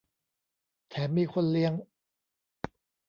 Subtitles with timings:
[0.89, 1.73] แถมมีคนเลี้ยง